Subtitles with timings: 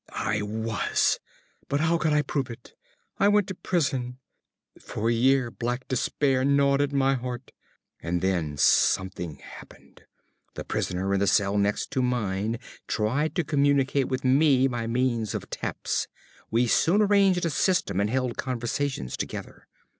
[0.05, 1.19] ~ I was.
[1.69, 2.73] But how could I prove it?
[3.19, 4.17] I went to prison.
[4.81, 7.51] For a year black despair gnawed at my heart.
[8.01, 10.01] And then something happened.
[10.55, 15.35] The prisoner in the cell next to mine tried to communicate with me by means
[15.35, 16.07] of taps.
[16.49, 19.67] We soon arranged a system and held conversations together.